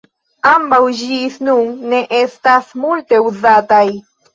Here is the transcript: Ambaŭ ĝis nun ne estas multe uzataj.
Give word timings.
Ambaŭ 0.51 0.79
ĝis 1.01 1.37
nun 1.49 1.71
ne 1.95 2.03
estas 2.23 2.77
multe 2.83 3.25
uzataj. 3.33 3.89